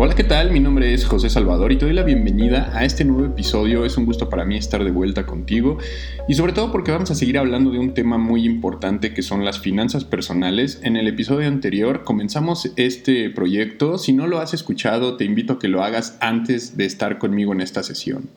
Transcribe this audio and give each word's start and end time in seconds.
Hola, 0.00 0.14
¿qué 0.14 0.22
tal? 0.22 0.52
Mi 0.52 0.60
nombre 0.60 0.94
es 0.94 1.04
José 1.04 1.28
Salvador 1.28 1.72
y 1.72 1.76
te 1.76 1.84
doy 1.84 1.92
la 1.92 2.04
bienvenida 2.04 2.70
a 2.72 2.84
este 2.84 3.04
nuevo 3.04 3.26
episodio. 3.26 3.84
Es 3.84 3.96
un 3.96 4.06
gusto 4.06 4.28
para 4.28 4.44
mí 4.44 4.56
estar 4.56 4.84
de 4.84 4.92
vuelta 4.92 5.26
contigo 5.26 5.78
y 6.28 6.34
sobre 6.34 6.52
todo 6.52 6.70
porque 6.70 6.92
vamos 6.92 7.10
a 7.10 7.16
seguir 7.16 7.36
hablando 7.36 7.72
de 7.72 7.80
un 7.80 7.94
tema 7.94 8.16
muy 8.16 8.44
importante 8.44 9.12
que 9.12 9.22
son 9.22 9.44
las 9.44 9.58
finanzas 9.58 10.04
personales. 10.04 10.78
En 10.84 10.96
el 10.96 11.08
episodio 11.08 11.48
anterior 11.48 12.04
comenzamos 12.04 12.70
este 12.76 13.28
proyecto. 13.30 13.98
Si 13.98 14.12
no 14.12 14.28
lo 14.28 14.38
has 14.38 14.54
escuchado, 14.54 15.16
te 15.16 15.24
invito 15.24 15.54
a 15.54 15.58
que 15.58 15.66
lo 15.66 15.82
hagas 15.82 16.16
antes 16.20 16.76
de 16.76 16.84
estar 16.84 17.18
conmigo 17.18 17.52
en 17.52 17.60
esta 17.60 17.82
sesión. 17.82 18.30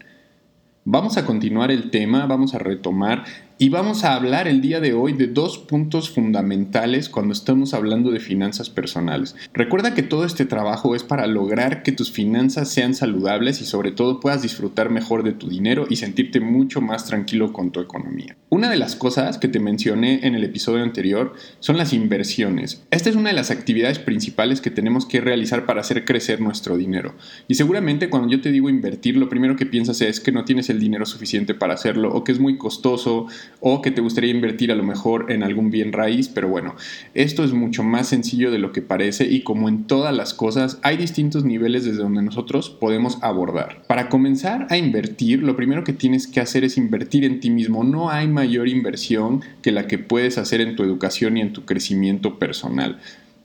Vamos 0.83 1.17
a 1.17 1.27
continuar 1.27 1.69
el 1.69 1.91
tema, 1.91 2.25
vamos 2.25 2.55
a 2.55 2.57
retomar 2.57 3.23
y 3.61 3.69
vamos 3.69 4.03
a 4.03 4.15
hablar 4.15 4.47
el 4.47 4.59
día 4.59 4.79
de 4.79 4.95
hoy 4.95 5.13
de 5.13 5.27
dos 5.27 5.59
puntos 5.59 6.09
fundamentales 6.09 7.09
cuando 7.09 7.31
estamos 7.31 7.75
hablando 7.75 8.09
de 8.09 8.19
finanzas 8.19 8.71
personales. 8.71 9.35
Recuerda 9.53 9.93
que 9.93 10.01
todo 10.01 10.25
este 10.25 10.45
trabajo 10.45 10.95
es 10.95 11.03
para 11.03 11.27
lograr 11.27 11.83
que 11.83 11.91
tus 11.91 12.11
finanzas 12.11 12.69
sean 12.69 12.95
saludables 12.95 13.61
y 13.61 13.65
sobre 13.65 13.91
todo 13.91 14.19
puedas 14.19 14.41
disfrutar 14.41 14.89
mejor 14.89 15.21
de 15.21 15.33
tu 15.33 15.47
dinero 15.47 15.85
y 15.87 15.97
sentirte 15.97 16.39
mucho 16.39 16.81
más 16.81 17.05
tranquilo 17.05 17.53
con 17.53 17.69
tu 17.69 17.81
economía. 17.81 18.35
Una 18.49 18.67
de 18.67 18.77
las 18.77 18.95
cosas 18.95 19.37
que 19.37 19.47
te 19.47 19.59
mencioné 19.59 20.25
en 20.25 20.33
el 20.33 20.43
episodio 20.43 20.83
anterior 20.83 21.35
son 21.59 21.77
las 21.77 21.93
inversiones. 21.93 22.83
Esta 22.89 23.11
es 23.11 23.15
una 23.15 23.29
de 23.29 23.35
las 23.35 23.51
actividades 23.51 23.99
principales 23.99 24.59
que 24.59 24.71
tenemos 24.71 25.05
que 25.05 25.21
realizar 25.21 25.67
para 25.67 25.81
hacer 25.81 26.03
crecer 26.03 26.41
nuestro 26.41 26.77
dinero. 26.77 27.13
Y 27.47 27.53
seguramente 27.53 28.09
cuando 28.09 28.27
yo 28.27 28.41
te 28.41 28.51
digo 28.51 28.69
invertir, 28.69 29.17
lo 29.17 29.29
primero 29.29 29.55
que 29.55 29.67
piensas 29.67 30.01
es 30.01 30.19
que 30.19 30.31
no 30.31 30.45
tienes 30.45 30.71
el 30.71 30.79
dinero 30.79 31.05
suficiente 31.05 31.53
para 31.53 31.75
hacerlo 31.75 32.11
o 32.11 32.23
que 32.23 32.31
es 32.31 32.39
muy 32.39 32.57
costoso 32.57 33.27
o 33.59 33.81
que 33.81 33.91
te 33.91 34.01
gustaría 34.01 34.31
invertir 34.31 34.71
a 34.71 34.75
lo 34.75 34.83
mejor 34.83 35.31
en 35.31 35.43
algún 35.43 35.69
bien 35.69 35.93
raíz, 35.93 36.29
pero 36.29 36.47
bueno, 36.47 36.75
esto 37.13 37.43
es 37.43 37.53
mucho 37.53 37.83
más 37.83 38.07
sencillo 38.07 38.51
de 38.51 38.59
lo 38.59 38.71
que 38.71 38.81
parece 38.81 39.25
y 39.25 39.41
como 39.41 39.69
en 39.69 39.85
todas 39.85 40.15
las 40.15 40.33
cosas 40.33 40.79
hay 40.81 40.97
distintos 40.97 41.45
niveles 41.45 41.85
desde 41.85 42.01
donde 42.01 42.21
nosotros 42.21 42.69
podemos 42.69 43.17
abordar. 43.21 43.83
Para 43.87 44.09
comenzar 44.09 44.67
a 44.69 44.77
invertir, 44.77 45.43
lo 45.43 45.55
primero 45.55 45.83
que 45.83 45.93
tienes 45.93 46.27
que 46.27 46.39
hacer 46.39 46.63
es 46.63 46.77
invertir 46.77 47.25
en 47.25 47.39
ti 47.39 47.49
mismo. 47.49 47.83
No 47.83 48.09
hay 48.09 48.27
mayor 48.27 48.67
inversión 48.67 49.41
que 49.61 49.71
la 49.71 49.87
que 49.87 49.99
puedes 49.99 50.37
hacer 50.37 50.61
en 50.61 50.75
tu 50.75 50.83
educación 50.83 51.37
y 51.37 51.41
en 51.41 51.53
tu 51.53 51.65
crecimiento 51.65 52.39
personal. 52.39 52.99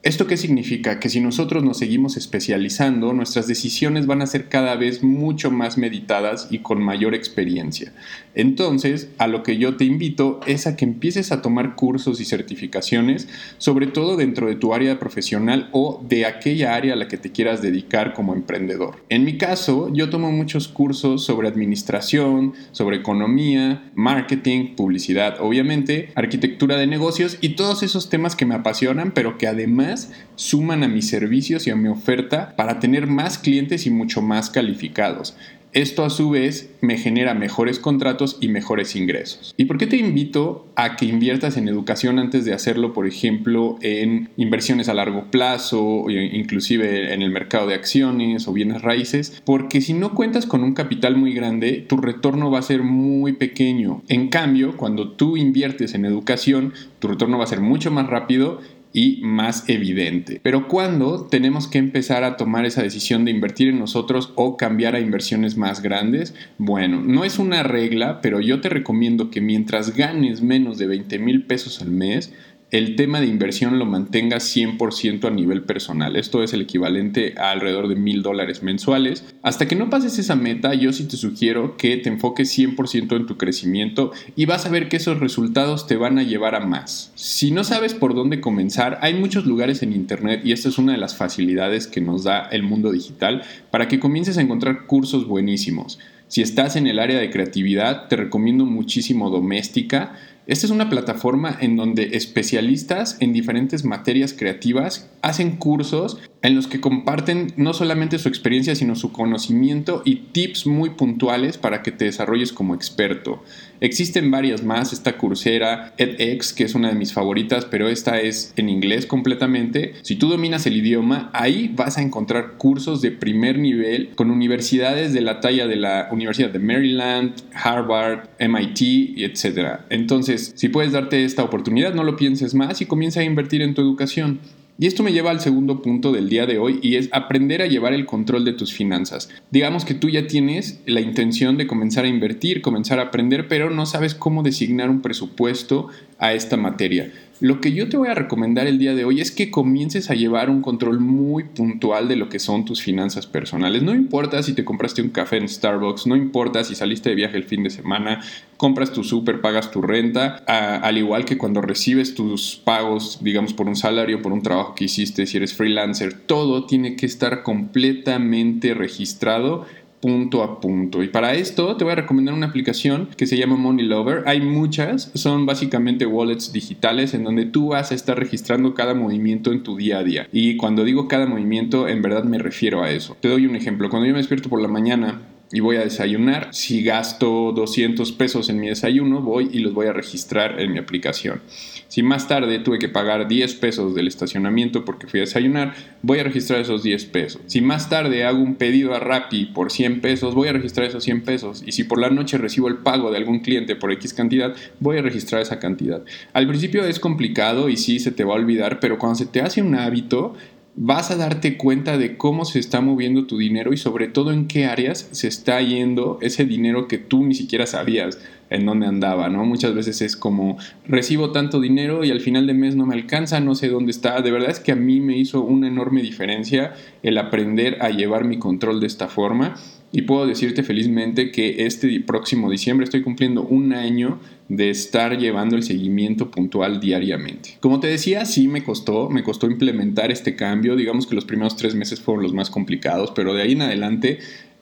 ¿Esto 0.07 0.29
qué 0.29 0.37
significa? 0.37 1.01
Que 1.01 1.09
si 1.09 1.19
nosotros 1.19 1.65
nos 1.65 1.79
seguimos 1.79 2.17
especializando, 2.17 3.13
nuestras 3.13 3.49
decisiones 3.49 4.07
van 4.07 4.23
a 4.23 4.29
ser 4.29 4.49
cada 4.49 4.77
vez 4.77 5.03
mucho 5.03 5.51
más 5.51 5.79
meditadas 5.79 6.47
y 6.49 6.61
con 6.61 6.81
mayor 6.81 7.13
experiencia. 7.13 7.93
Entonces, 8.37 9.09
a 9.19 9.27
lo 9.27 9.43
que 9.43 9.59
yo 9.59 9.77
te 9.77 9.85
invito 9.85 10.39
es 10.47 10.69
a 10.69 10.77
que 10.77 10.85
empieces 10.85 11.33
a 11.33 11.43
tomar 11.43 11.75
cursos 11.75 12.21
y 12.21 12.25
certificaciones, 12.25 13.27
sobre 13.59 13.89
todo 13.89 14.17
dentro 14.17 14.47
de 14.47 14.55
tu 14.55 14.75
área 14.75 15.01
profesional 15.01 15.71
o 15.73 16.01
de 16.09 16.25
aquella 16.25 16.77
área 16.77 16.93
a 16.93 16.97
la 16.97 17.09
que 17.09 17.17
te 17.17 17.33
quieras 17.33 17.61
dedicar 17.61 18.13
como 18.13 18.33
emprendedor. 18.33 19.03
En 19.09 19.25
mi 19.25 19.39
caso, 19.39 19.93
yo 19.93 20.09
tomo 20.09 20.31
muchos 20.31 20.69
cursos 20.69 21.25
sobre 21.25 21.49
administración, 21.49 22.55
sobre 22.71 22.99
economía, 22.99 23.91
marketing, 23.97 24.77
publicidad, 24.77 25.41
obviamente, 25.41 26.13
arquitectura 26.15 26.77
de 26.77 26.87
negocios 26.87 27.39
y 27.41 27.57
todos 27.57 27.83
esos 27.83 28.09
temas 28.09 28.37
que 28.37 28.47
me 28.47 28.55
apasionan, 28.55 29.11
pero 29.11 29.37
que 29.37 29.49
además 29.49 29.96
suman 30.35 30.83
a 30.83 30.89
mis 30.89 31.09
servicios 31.09 31.67
y 31.67 31.71
a 31.71 31.77
mi 31.77 31.89
oferta 31.89 32.55
para 32.57 32.79
tener 32.81 33.07
más 33.07 33.39
clientes 33.39 33.87
y 33.87 33.91
mucho 33.91 34.23
más 34.23 34.51
calificados. 34.51 35.37
Esto 35.77 36.07
a 36.07 36.11
su 36.11 36.31
vez 36.31 36.71
me 36.81 36.97
genera 36.97 37.35
mejores 37.35 37.79
contratos 37.79 38.39
y 38.41 38.49
mejores 38.49 38.97
ingresos. 38.97 39.53
¿Y 39.59 39.67
por 39.67 39.77
qué 39.77 39.87
te 39.87 39.99
invito 39.99 40.67
a 40.75 40.97
que 40.97 41.05
inviertas 41.05 41.59
en 41.59 41.69
educación 41.69 42.19
antes 42.19 42.47
de 42.47 42.55
hacerlo, 42.55 42.95
por 42.95 43.07
ejemplo, 43.07 43.77
en 43.83 44.31
inversiones 44.39 44.89
a 44.89 44.95
largo 44.95 45.31
plazo, 45.31 46.07
inclusive 46.09 47.13
en 47.13 47.21
el 47.21 47.31
mercado 47.31 47.67
de 47.67 47.75
acciones 47.75 48.49
o 48.49 48.55
bienes 48.55 48.81
raíces? 48.81 49.43
Porque 49.45 49.83
si 49.83 49.93
no 49.93 50.15
cuentas 50.15 50.47
con 50.47 50.65
un 50.65 50.73
capital 50.73 51.15
muy 51.15 51.35
grande, 51.35 51.85
tu 51.87 51.99
retorno 51.99 52.51
va 52.51 52.61
a 52.61 52.63
ser 52.63 52.83
muy 52.83 53.35
pequeño. 53.35 54.03
En 54.09 54.29
cambio, 54.29 54.79
cuando 54.79 55.13
tú 55.13 55.37
inviertes 55.37 55.95
en 55.95 56.07
educación, 56.07 56.73
tu 57.01 57.09
retorno 57.09 57.37
va 57.37 57.45
a 57.45 57.49
ser 57.49 57.61
mucho 57.61 57.91
más 57.91 58.07
rápido 58.07 58.63
y 58.97 59.21
más 59.21 59.69
evidente. 59.69 60.41
Pero 60.43 60.69
¿cuándo 60.69 61.27
tenemos 61.27 61.69
que 61.69 61.77
empezar 61.77 62.25
a 62.25 62.39
tomar 62.39 62.65
esa 62.65 62.83
decisión 62.83 63.27
de 63.27 63.31
invertir 63.31 63.69
en 63.69 63.79
nosotros 63.79 64.33
o 64.37 64.57
cambiar 64.57 64.95
a 64.95 65.01
inversiones 65.01 65.59
más 65.59 65.83
grandes? 65.83 66.35
Bueno, 66.57 67.03
no 67.03 67.23
es 67.23 67.39
una 67.39 67.63
regla, 67.63 68.23
pero 68.23 68.41
yo 68.41 68.63
te 68.63 68.71
recomiendo 68.71 69.31
que 69.31 69.43
mientras 69.43 69.95
ganes 69.95 70.41
menos 70.41 70.79
de 70.79 70.87
20 70.87 71.19
mil 71.19 71.45
pesos 71.45 71.83
al 71.83 71.91
mes, 71.91 72.33
el 72.73 72.97
tema 72.97 73.21
de 73.21 73.29
inversión 73.29 73.79
lo 73.79 73.87
mantenga 73.87 74.39
100% 74.39 75.29
a 75.29 75.31
nivel 75.31 75.63
personal. 75.63 76.17
Esto 76.17 76.43
es 76.43 76.53
el 76.53 76.63
equivalente 76.63 77.35
a 77.39 77.53
alrededor 77.53 77.87
de 77.87 77.95
mil 77.95 78.23
dólares 78.23 78.65
mensuales. 78.65 79.25
Hasta 79.43 79.69
que 79.69 79.77
no 79.77 79.89
pases 79.89 80.19
esa 80.19 80.35
meta, 80.35 80.75
yo 80.75 80.93
sí 80.93 81.05
te 81.05 81.17
sugiero 81.17 81.77
que 81.77 81.97
te 81.97 82.09
enfoques 82.09 82.59
100% 82.59 83.17
en 83.17 83.27
tu 83.27 83.37
crecimiento 83.37 84.11
y 84.35 84.47
vas 84.47 84.67
a 84.67 84.71
ver 84.71 84.89
que 84.89 84.97
esos 84.97 85.21
resultados 85.21 85.87
te 85.87 85.97
van 85.97 86.19
a 86.19 86.25
llevar 86.25 86.57
a 86.57 86.67
más. 86.67 87.13
Si 87.15 87.53
no 87.53 87.63
sabes 87.63 87.95
por 87.95 88.15
dónde 88.15 88.41
comenzar, 88.41 88.99
hay 89.01 89.15
muchos 89.15 89.47
lugares 89.47 89.85
en 89.85 89.93
Internet 89.93 90.41
y 90.45 90.51
esta 90.51 90.69
es 90.69 90.79
una 90.79 90.93
de 90.93 90.99
las 90.99 91.17
facilidades 91.17 91.87
que 91.87 92.01
nos 92.01 92.25
da 92.25 92.49
el 92.51 92.65
mundo 92.65 92.91
digital 92.91 93.43
para 93.71 93.87
que 93.87 94.01
comiences 94.01 94.39
a 94.39 94.43
encontrar 94.43 94.87
cursos 94.87 95.29
buenísimos. 95.29 96.01
Si 96.29 96.43
estás 96.43 96.75
en 96.75 96.89
el 96.89 96.99
área 96.99 97.21
de 97.21 97.31
creatividad, 97.31 98.09
te 98.09 98.17
recomiendo 98.17 98.67
muchísimo 98.67 99.31
Doméstica 99.31 100.15
esta 100.47 100.67
es 100.67 100.71
una 100.71 100.89
plataforma 100.89 101.57
en 101.61 101.77
donde 101.77 102.17
especialistas 102.17 103.17
en 103.21 103.33
diferentes 103.33 103.85
materias 103.85 104.33
creativas 104.33 105.11
hacen 105.27 105.57
cursos 105.57 106.19
en 106.43 106.55
los 106.55 106.69
que 106.69 106.81
comparten 106.81 107.53
no 107.57 107.73
solamente 107.73 108.21
su 108.21 108.29
experiencia, 108.29 108.77
sino 108.77 108.95
su 108.95 109.11
conocimiento 109.11 110.03
y 110.05 110.17
tips 110.31 110.69
muy 110.69 110.91
puntuales 110.91 111.59
para 111.59 111.83
que 111.83 111.91
te 111.91 112.05
desarrolles 112.05 112.53
como 112.53 112.77
experto. 112.77 113.43
Existen 113.81 114.31
varias 114.31 114.63
más, 114.63 114.93
esta 114.93 115.19
cursera 115.19 115.93
edX, 115.99 116.53
que 116.53 116.63
es 116.63 116.77
una 116.77 116.91
de 116.91 116.95
mis 116.95 117.13
favoritas, 117.13 117.65
pero 117.65 117.89
esta 117.89 118.21
es 118.21 118.53
en 118.57 118.69
inglés 118.69 119.07
completamente. 119.07 119.95
Si 120.03 120.15
tú 120.15 120.29
dominas 120.29 120.65
el 120.67 120.77
idioma, 120.77 121.31
ahí 121.33 121.73
vas 121.75 121.99
a 121.99 122.03
encontrar 122.03 122.53
cursos 122.57 123.03
de 123.03 123.11
primer 123.11 123.59
nivel 123.59 124.11
con 124.15 124.31
universidades 124.31 125.13
de 125.13 125.23
la 125.23 125.41
talla 125.41 125.67
de 125.67 125.77
la 125.77 126.09
Universidad 126.13 126.51
de 126.51 126.61
Maryland, 126.61 127.35
Harvard, 127.53 128.29
MIT, 128.39 129.19
etc. 129.19 129.81
Entonces, 129.91 130.53
si 130.55 130.69
puedes 130.69 130.93
darte 130.93 131.25
esta 131.25 131.43
oportunidad, 131.43 131.95
no 131.95 132.05
lo 132.05 132.15
pienses 132.15 132.55
más 132.55 132.81
y 132.81 132.87
comienza 132.87 133.19
a 133.19 133.25
invertir 133.25 133.63
en 133.63 133.75
tu 133.75 133.83
educación. 133.83 134.39
Y 134.79 134.87
esto 134.87 135.03
me 135.03 135.13
lleva 135.13 135.31
al 135.31 135.41
segundo 135.41 135.81
punto 135.81 136.13
del 136.13 136.29
día 136.29 136.45
de 136.45 136.59
hoy 136.59 136.81
y 136.83 136.97
es 136.97 137.09
aprender 137.13 137.63
a 137.63 137.67
llevar 137.67 137.95
el 137.95 138.05
control 138.05 138.45
de 138.45 138.53
tus 138.53 138.75
finanzas. 138.75 139.31
Digamos 139.51 139.87
que 139.87 139.95
tú 139.95 140.11
ya 140.11 140.27
tienes 140.27 140.83
la 140.85 141.01
intención 141.01 141.57
de 141.57 141.67
comenzar 141.67 142.05
a 142.05 142.09
invertir, 142.09 142.61
comenzar 142.61 142.99
a 142.99 143.05
aprender, 143.05 143.49
pero 143.49 143.71
no 143.71 143.87
sabes 143.87 144.15
cómo 144.15 144.43
designar 144.43 144.91
un 144.91 145.01
presupuesto 145.01 145.89
a 146.19 146.35
esta 146.35 146.59
materia. 146.59 147.11
Lo 147.41 147.61
que 147.61 147.73
yo 147.73 147.91
te 147.91 147.99
voy 147.99 148.09
a 148.09 148.15
recomendar 148.15 148.67
el 148.67 148.79
día 148.79 148.95
de 148.95 149.05
hoy 149.05 149.21
es 149.21 149.31
que 149.31 149.51
comiences 149.51 150.09
a 150.09 150.15
llevar 150.15 150.49
un 150.49 150.63
control 150.63 151.01
muy 151.01 151.45
puntual 151.45 152.09
de 152.09 152.17
lo 152.17 152.31
que 152.31 152.39
son 152.39 152.65
tus 152.65 152.81
finanzas 152.81 153.27
personales. 153.27 153.83
No 153.83 153.95
importa 153.95 154.43
si 154.43 154.55
te 154.55 154.65
compraste 154.65 155.03
un 155.03 155.11
café 155.11 155.37
en 155.37 155.47
Starbucks, 155.47 156.07
no 156.07 156.17
importa 156.17 156.65
si 156.65 156.75
saliste 156.75 157.11
de 157.11 157.15
viaje 157.15 157.37
el 157.37 157.45
fin 157.45 157.63
de 157.63 157.69
semana, 157.69 158.23
compras 158.57 158.91
tu 158.91 159.05
súper, 159.05 159.43
pagas 159.43 159.71
tu 159.71 159.83
renta, 159.83 160.37
al 160.47 160.97
igual 160.97 161.27
que 161.27 161.37
cuando 161.37 161.61
recibes 161.61 162.15
tus 162.15 162.57
pagos, 162.57 163.19
digamos, 163.21 163.53
por 163.53 163.69
un 163.69 163.77
salario, 163.77 164.23
por 164.23 164.33
un 164.33 164.43
trabajo 164.43 164.75
que 164.75 164.85
hiciste, 164.85 165.27
si 165.27 165.37
eres 165.37 165.53
freelancer, 165.53 166.15
todo 166.15 166.65
tiene 166.65 166.97
que 166.97 167.05
estar 167.05 167.43
completamente 167.43 168.73
registrado 168.73 169.67
punto 170.01 170.43
a 170.43 170.61
punto. 170.61 171.03
Y 171.03 171.09
para 171.09 171.35
esto 171.35 171.77
te 171.77 171.85
voy 171.85 171.93
a 171.93 171.97
recomendar 171.97 172.35
una 172.35 172.47
aplicación 172.47 173.09
que 173.17 173.27
se 173.27 173.37
llama 173.37 173.57
Money 173.57 173.87
Lover. 173.87 174.23
Hay 174.27 174.41
muchas, 174.41 175.11
son 175.15 175.47
básicamente 175.47 176.07
wallets 176.07 176.53
digitales 176.53 177.15
en 177.15 177.25
donde 177.25 177.47
tú 177.47 177.69
vas 177.69 177.93
a 177.93 177.95
estar 177.95 178.19
registrando 178.19 178.75
cada 178.75 178.95
movimiento 178.95 179.53
en 179.53 179.63
tu 179.63 179.77
día 179.77 179.99
a 179.99 180.05
día. 180.05 180.29
Y 180.33 180.57
cuando 180.57 180.85
digo 180.85 181.09
cada 181.09 181.27
movimiento, 181.27 181.89
en 181.89 182.03
verdad 182.03 182.25
me 182.25 182.39
refiero 182.39 182.83
a 182.83 182.91
eso. 182.91 183.17
Te 183.21 183.29
doy 183.29 183.47
un 183.47 183.57
ejemplo. 183.57 183.91
Cuando 183.91 184.07
yo 184.07 184.13
me 184.13 184.19
despierto 184.19 184.49
por 184.49 184.61
la 184.61 184.69
mañana, 184.69 185.23
y 185.53 185.61
voy 185.61 185.77
a 185.77 185.81
desayunar. 185.81 186.49
Si 186.53 186.83
gasto 186.83 187.53
200 187.53 188.13
pesos 188.13 188.49
en 188.49 188.59
mi 188.59 188.69
desayuno, 188.69 189.21
voy 189.21 189.49
y 189.53 189.61
los 189.61 189.75
voy 189.75 189.87
a 189.87 189.93
registrar 189.93 190.61
en 190.61 190.73
mi 190.73 190.79
aplicación. 190.79 191.41
Si 191.89 192.03
más 192.03 192.27
tarde 192.27 192.59
tuve 192.59 192.79
que 192.79 192.89
pagar 192.89 193.29
10 193.29 193.55
pesos 193.55 193.95
del 193.95 194.09
estacionamiento 194.09 194.85
porque 194.85 195.07
fui 195.07 195.21
a 195.21 195.23
desayunar, 195.23 195.75
voy 196.03 196.19
a 196.19 196.25
registrar 196.25 196.61
esos 196.61 196.83
10 196.83 197.05
pesos. 197.07 197.41
Si 197.47 197.61
más 197.61 197.89
tarde 197.89 198.25
hago 198.25 198.41
un 198.41 198.57
pedido 198.57 198.95
a 198.95 198.99
Rappi 198.99 199.47
por 199.47 199.71
100 199.71 200.01
pesos, 200.01 200.35
voy 200.35 200.49
a 200.49 200.53
registrar 200.53 200.87
esos 200.87 201.05
100 201.05 201.23
pesos. 201.23 201.63
Y 201.65 201.73
si 201.73 201.85
por 201.85 202.01
la 202.01 202.11
noche 202.11 202.39
recibo 202.39 202.69
el 202.69 202.79
pago 202.79 203.11
de 203.11 203.19
algún 203.19 203.41
cliente 203.41 203.77
por 203.77 203.93
X 203.93 204.13
cantidad, 204.15 204.55
voy 204.81 204.99
a 204.99 205.03
registrar 205.03 205.41
esa 205.43 205.61
cantidad. 205.61 206.03
Al 206.33 206.49
principio 206.49 206.85
es 206.85 206.99
complicado 206.99 207.69
y 207.69 207.77
sí 207.77 208.01
se 208.01 208.11
te 208.11 208.25
va 208.25 208.35
a 208.35 208.37
olvidar, 208.37 208.81
pero 208.81 208.99
cuando 208.99 209.17
se 209.17 209.27
te 209.27 209.41
hace 209.41 209.63
un 209.63 209.77
hábito, 209.77 210.35
vas 210.77 211.11
a 211.11 211.17
darte 211.17 211.57
cuenta 211.57 211.97
de 211.97 212.19
cómo 212.19 212.45
se 212.45 212.59
está 212.59 212.83
moviendo 212.83 213.27
tu 213.27 213.39
dinero 213.39 213.73
y 213.73 213.79
sobre 213.79 214.09
todo 214.09 214.31
en 214.31 214.47
qué 214.47 214.67
áreas 214.67 215.09
se 215.11 215.27
está 215.27 215.61
yendo 215.63 216.19
ese 216.21 216.45
dinero 216.45 216.87
que 216.87 216.99
tú 216.99 217.25
ni 217.25 217.35
siquiera 217.35 217.67
sabías. 217.67 218.19
En 218.51 218.67
dónde 218.67 218.87
andaba, 218.87 219.29
¿no? 219.29 219.45
Muchas 219.45 219.75
veces 219.75 220.03
es 220.03 220.17
como 220.17 220.59
recibo 220.87 221.33
tanto 221.33 221.61
dinero 221.61 222.05
y 222.05 222.11
al 222.11 222.21
final 222.21 222.47
de 222.47 222.55
mes 222.55 222.77
no 222.77 222.87
me 222.87 222.95
alcanza, 222.95 223.41
no 223.41 223.55
sé 223.55 223.69
dónde 223.69 223.91
está. 223.91 224.21
De 224.21 224.31
verdad 224.31 224.51
es 224.51 224.61
que 224.61 224.73
a 224.73 224.77
mí 224.77 225.01
me 225.01 225.17
hizo 225.17 225.43
una 225.43 225.69
enorme 225.69 226.03
diferencia 226.03 226.75
el 227.03 227.19
aprender 227.19 227.79
a 227.81 227.91
llevar 227.91 228.25
mi 228.25 228.39
control 228.39 228.81
de 228.81 228.87
esta 228.87 229.09
forma 229.09 229.55
y 229.93 230.03
puedo 230.03 230.27
decirte 230.27 230.63
felizmente 230.63 231.31
que 231.31 231.65
este 231.67 232.01
próximo 232.01 232.51
diciembre 232.51 232.85
estoy 232.85 233.03
cumpliendo 233.03 233.43
un 233.43 233.73
año 233.73 234.19
de 234.49 234.71
estar 234.71 235.17
llevando 235.17 235.57
el 235.57 235.63
seguimiento 235.63 236.31
puntual 236.31 236.81
diariamente. 236.81 237.57
Como 237.61 237.81
te 237.81 237.87
decía, 237.87 238.25
sí 238.27 238.49
me 238.49 238.63
costó, 238.63 239.09
me 239.09 239.23
costó 239.23 239.47
implementar 239.47 240.11
este 240.11 240.37
cambio, 240.37 240.77
digamos 240.77 241.07
que 241.07 241.15
los 241.15 241.25
primeros 241.25 241.57
tres 241.57 241.75
meses 241.75 242.01
fueron 242.01 242.23
los 242.23 242.35
más 242.35 242.51
complicados, 242.51 243.13
pero 243.15 243.33
de 243.33 243.43
ahí 243.43 243.53
en 243.53 243.63
adelante 243.63 244.19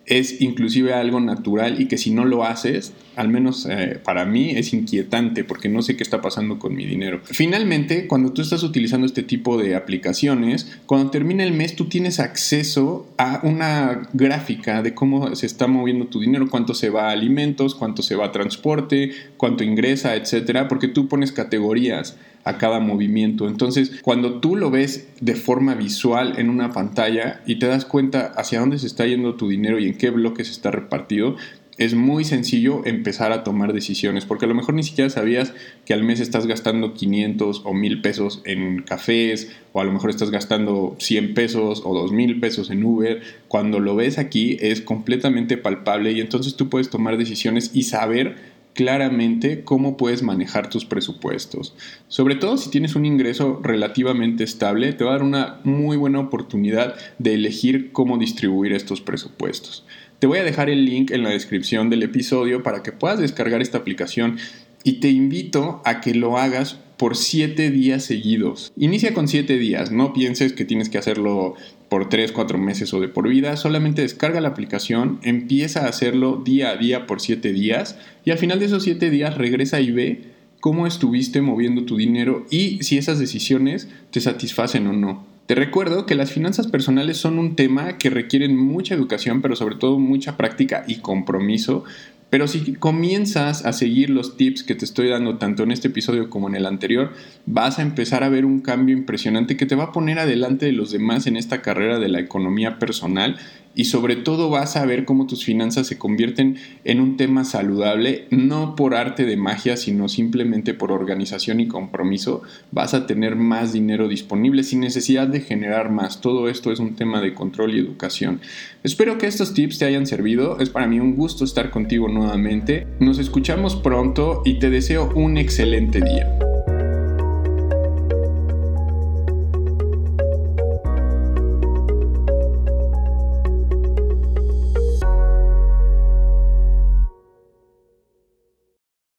es 0.07 0.41
inclusive 0.41 0.93
algo 0.93 1.21
natural 1.21 1.81
y 1.81 1.87
que 1.87 1.99
si 1.99 2.11
no 2.11 2.25
lo 2.25 2.45
haces, 2.45 2.93
al 3.17 3.29
menos 3.29 3.67
eh, 3.71 3.99
para 4.03 4.25
mí 4.25 4.51
es 4.51 4.73
inquietante 4.73 5.45
porque 5.45 5.69
no 5.69 5.83
sé 5.83 5.97
qué 5.97 6.03
está 6.03 6.21
pasando 6.21 6.59
con 6.59 6.75
mi 6.75 6.85
dinero. 6.85 7.21
Finalmente, 7.25 8.07
cuando 8.07 8.33
tú 8.33 8.43
estás 8.43 8.63
utilizando 8.63 9.07
este 9.07 9.23
tipo 9.23 9.57
de 9.57 9.75
aplicaciones, 9.75 10.79
cuando 10.87 11.11
termina 11.11 11.45
el 11.45 11.53
mes 11.53 11.77
tú 11.77 11.87
tienes 11.87 12.21
acceso 12.21 13.07
a 13.17 13.41
una 13.45 14.09
gráfica 14.13 14.83
de 14.83 14.95
cómo 14.95 15.35
se 15.35 15.47
está 15.47 15.67
moviendo 15.67 16.07
tu 16.07 16.21
dinero, 16.21 16.51
cuánto 16.51 16.75
se 16.75 16.91
va 16.91 17.09
a 17.09 17.13
alimentos, 17.13 17.75
cuánto 17.75 18.03
se 18.03 18.17
va 18.17 18.27
a 18.27 18.33
transporte, 18.33 19.13
cuánto 19.37 19.65
ingresa, 19.65 20.17
etcétera, 20.17 20.69
porque 20.69 20.89
tú 20.89 21.09
pones 21.09 21.33
categorías 21.33 22.17
a 22.45 22.59
cada 22.59 22.81
movimiento. 22.81 23.49
Entonces, 23.49 24.01
cuando 24.03 24.41
tú 24.41 24.57
lo 24.57 24.71
ves 24.71 25.09
de 25.21 25.35
forma 25.35 25.75
visual 25.75 26.35
en 26.39 26.51
una 26.51 26.73
pantalla 26.73 27.41
y 27.47 27.59
te 27.59 27.67
das 27.67 27.85
cuenta 27.85 28.33
hacia 28.37 28.61
dónde 28.61 28.79
se 28.79 28.87
está 28.87 29.07
yendo 29.07 29.35
tu 29.35 29.49
dinero 29.49 29.79
y 29.79 29.87
en 29.87 29.99
qué 29.99 30.11
bloques 30.11 30.51
está 30.51 30.71
repartido, 30.71 31.37
es 31.77 31.95
muy 31.95 32.25
sencillo 32.25 32.83
empezar 32.85 33.33
a 33.33 33.43
tomar 33.43 33.73
decisiones, 33.73 34.25
porque 34.25 34.45
a 34.45 34.49
lo 34.49 34.55
mejor 34.55 34.75
ni 34.75 34.85
siquiera 34.85 35.11
sabías 35.11 35.53
que 35.85 35.93
al 35.93 36.05
mes 36.05 36.21
estás 36.21 36.47
gastando 36.47 36.95
500 36.95 37.63
o 37.65 37.75
1000 37.75 38.01
pesos 38.01 38.43
en 38.45 38.83
cafés, 38.83 39.51
o 39.73 39.81
a 39.81 39.85
lo 39.85 39.93
mejor 39.93 40.11
estás 40.11 40.31
gastando 40.31 40.95
100 41.01 41.35
pesos 41.35 41.83
o 41.85 41.95
2000 41.95 42.39
pesos 42.39 42.71
en 42.71 42.85
Uber. 42.85 43.23
Cuando 43.49 43.81
lo 43.81 43.97
ves 43.97 44.19
aquí 44.19 44.57
es 44.61 44.81
completamente 44.81 45.57
palpable 45.57 46.13
y 46.13 46.21
entonces 46.21 46.55
tú 46.55 46.69
puedes 46.69 46.91
tomar 46.91 47.17
decisiones 47.17 47.73
y 47.75 47.85
saber 47.85 48.54
claramente 48.75 49.65
cómo 49.65 49.97
puedes 49.97 50.23
manejar 50.23 50.69
tus 50.69 50.85
presupuestos. 50.85 51.75
Sobre 52.09 52.35
todo 52.35 52.57
si 52.57 52.71
tienes 52.71 52.95
un 52.97 53.07
ingreso 53.07 53.61
relativamente 53.63 54.45
estable, 54.45 54.93
te 54.93 55.05
va 55.05 55.11
a 55.11 55.15
dar 55.15 55.23
una 55.23 55.61
muy 55.65 55.97
buena 55.97 56.21
oportunidad 56.21 56.97
de 57.19 57.35
elegir 57.35 57.93
cómo 57.93 58.19
distribuir 58.19 58.73
estos 58.73 59.01
presupuestos. 59.01 59.85
Te 60.19 60.27
voy 60.27 60.39
a 60.39 60.45
dejar 60.45 60.71
el 60.71 60.85
link 60.85 61.11
en 61.11 61.23
la 61.23 61.31
descripción 61.31 61.91
del 61.91 62.03
episodio 62.03 62.63
para 62.63 62.83
que 62.83 62.93
puedas 62.93 63.19
descargar 63.19 63.63
esta 63.63 63.79
aplicación 63.79 64.39
y 64.83 64.95
te 64.95 65.11
invito 65.11 65.81
a 65.85 66.01
que 66.01 66.15
lo 66.15 66.37
hagas 66.37 66.79
por 66.97 67.17
7 67.17 67.71
días 67.71 68.05
seguidos. 68.05 68.73
Inicia 68.77 69.15
con 69.15 69.29
7 69.29 69.57
días, 69.59 69.91
no 69.91 70.13
pienses 70.13 70.53
que 70.53 70.65
tienes 70.65 70.89
que 70.89 70.99
hacerlo 70.99 71.55
por 71.95 72.09
3, 72.09 72.33
4 72.33 72.59
meses 72.59 72.93
o 72.93 73.01
de 73.01 73.07
por 73.07 73.29
vida, 73.29 73.57
solamente 73.57 74.03
descarga 74.03 74.41
la 74.41 74.49
aplicación, 74.49 75.21
empieza 75.23 75.85
a 75.85 75.89
hacerlo 75.89 76.43
día 76.45 76.71
a 76.71 76.77
día 76.77 77.07
por 77.07 77.21
7 77.21 77.53
días 77.53 77.97
y 78.25 78.33
al 78.33 78.39
final 78.39 78.59
de 78.59 78.65
esos 78.65 78.83
7 78.83 79.11
días 79.11 79.39
regresa 79.39 79.81
y 79.81 79.93
ve 79.93 80.25
cómo 80.59 80.89
estuviste 80.89 81.41
moviendo 81.41 81.85
tu 81.85 81.97
dinero 81.97 82.47
y 82.51 82.83
si 82.83 82.99
esas 82.99 83.21
decisiones 83.21 83.89
te 84.11 84.21
satisfacen 84.21 84.89
o 84.89 84.93
no. 84.93 85.25
Te 85.47 85.55
recuerdo 85.55 86.05
que 86.05 86.17
las 86.17 86.33
finanzas 86.33 86.67
personales 86.67 87.17
son 87.17 87.39
un 87.39 87.55
tema 87.55 87.97
que 87.97 88.11
requieren 88.11 88.57
mucha 88.57 88.97
educación, 88.97 89.41
pero 89.41 89.55
sobre 89.55 89.77
todo 89.77 90.01
mucha 90.01 90.37
práctica 90.37 90.85
y 90.89 90.97
compromiso, 90.97 91.85
pero 92.35 92.49
si 92.49 92.73
comienzas 92.75 93.65
a 93.65 93.73
seguir 93.73 94.11
los 94.11 94.37
tips 94.37 94.65
que 94.65 94.75
te 94.75 94.85
estoy 94.85 95.09
dando 95.09 95.39
tanto 95.39 95.63
en 95.63 95.71
este 95.71 95.87
episodio 95.87 96.31
como 96.31 96.49
en 96.49 96.57
el 96.57 96.67
anterior, 96.67 97.13
vas 97.47 97.79
a 97.79 97.83
empezar 97.83 98.25
a 98.25 98.29
ver 98.29 98.45
un 98.45 98.61
cambio 98.61 98.97
impresionante 98.97 99.57
que 99.57 99.67
te 99.67 99.77
va 99.77 99.85
a 99.85 99.93
poner 99.93 100.19
adelante 100.19 100.67
de 100.67 100.73
los 100.73 100.91
demás 100.91 101.29
en 101.29 101.37
esta 101.37 101.63
carrera 101.63 102.01
de 102.01 102.09
la 102.09 102.19
economía 102.19 102.81
personal 102.81 103.37
y 103.75 103.85
sobre 103.85 104.17
todo 104.17 104.51
vas 104.51 104.77
a 104.77 104.87
ver 104.87 105.05
cómo 105.05 105.27
tus 105.27 105.45
finanzas 105.45 105.87
se 105.87 105.99
convierten 105.99 106.57
en 106.85 107.01
un 107.01 107.17
tema 107.17 107.45
saludable, 107.45 108.27
no 108.31 108.77
por 108.77 108.95
arte 108.95 109.25
de 109.25 109.37
magia, 109.37 109.77
sino 109.77 110.09
simplemente 110.09 110.75
por 110.75 110.93
organización 110.93 111.61
y 111.61 111.69
compromiso. 111.69 112.43
Vas 112.71 112.95
a 112.95 113.07
tener 113.07 113.37
más 113.37 113.73
dinero 113.73 114.09
disponible 114.09 114.63
sin 114.63 114.81
necesidad 114.81 115.27
de 115.29 115.41
generar 115.41 115.91
más. 115.91 116.21
Todo 116.21 116.49
esto 116.49 116.73
es 116.73 116.79
un 116.79 116.95
tema 116.95 117.21
de 117.21 117.35
control 117.35 117.75
y 117.75 117.79
educación. 117.79 118.41
Espero 118.83 119.19
que 119.19 119.27
estos 119.27 119.55
tips 119.55 119.79
te 119.79 119.85
hayan 119.85 120.07
servido. 120.07 120.59
Es 120.61 120.71
para 120.71 120.87
mí 120.87 121.01
un 121.01 121.17
gusto 121.17 121.45
estar 121.45 121.71
contigo 121.71 122.09
nuevamente. 122.09 122.87
Nos 123.01 123.19
escuchamos 123.19 123.77
pronto 123.77 124.43
y 124.45 124.59
te 124.59 124.71
deseo 124.71 125.13
un 125.15 125.37
excelente 125.37 126.01
día. 126.01 126.54